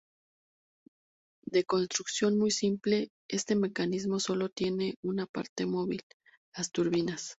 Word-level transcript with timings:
De 1.45 1.63
construcción 1.63 2.35
muy 2.35 2.49
simple, 2.49 3.11
este 3.29 3.53
mecanismo 3.55 4.19
sólo 4.19 4.49
tiene 4.49 4.95
una 5.03 5.27
parte 5.27 5.67
móvil: 5.67 6.01
las 6.57 6.71
turbinas. 6.71 7.29